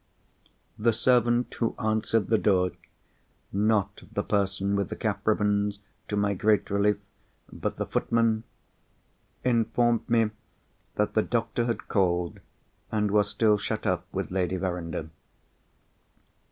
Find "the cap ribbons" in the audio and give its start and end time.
4.89-5.77